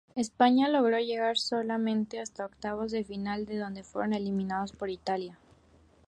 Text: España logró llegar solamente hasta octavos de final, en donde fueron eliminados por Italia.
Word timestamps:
España 0.15 0.67
logró 0.67 0.97
llegar 0.97 1.37
solamente 1.37 2.19
hasta 2.19 2.47
octavos 2.47 2.91
de 2.91 3.03
final, 3.03 3.45
en 3.47 3.59
donde 3.59 3.83
fueron 3.83 4.13
eliminados 4.13 4.71
por 4.71 4.89
Italia. 4.89 5.37